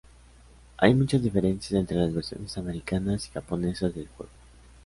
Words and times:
Hay 0.77 0.95
muchas 0.95 1.21
diferencias 1.21 1.79
entre 1.79 1.95
las 1.97 2.11
versiones 2.11 2.57
americanas 2.57 3.27
y 3.27 3.29
japonesas 3.29 3.93
del 3.93 4.07
juego. 4.07 4.31